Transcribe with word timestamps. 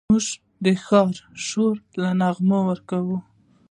موزیک 0.09 0.41
د 0.65 0.65
ښار 0.83 1.15
شور 1.47 1.75
ته 1.93 2.03
نغمه 2.19 2.59
ورکوي. 2.69 3.17